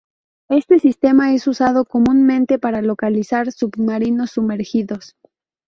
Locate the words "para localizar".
2.57-3.51